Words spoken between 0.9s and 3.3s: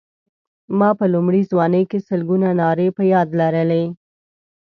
په لومړۍ ځوانۍ کې سلګونه نارې په یاد